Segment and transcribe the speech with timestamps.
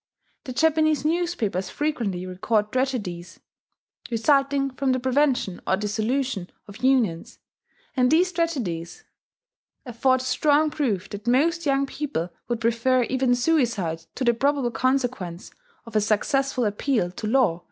[0.45, 3.39] The Japanese newspapers frequently record tragedies
[4.09, 7.37] resulting from the prevention or dissolution of unions;
[7.95, 9.03] and these tragedies
[9.85, 15.51] afford strong proof that most young people would prefer even suicide to the probable consequence
[15.85, 17.59] of a successful appeal to law against family decision.